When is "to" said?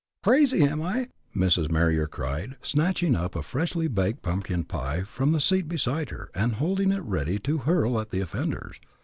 7.41-7.59